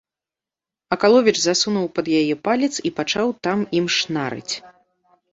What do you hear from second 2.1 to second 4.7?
яе палец і пачаў там ім шнарыць.